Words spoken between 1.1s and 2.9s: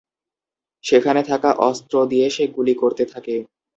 থাকা অস্ত্র দিয়ে সে গুলি